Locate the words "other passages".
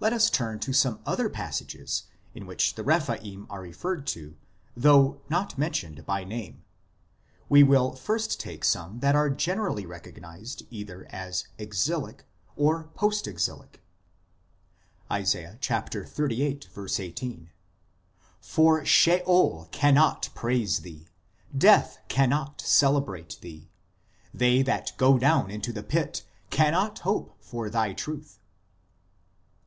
1.04-2.04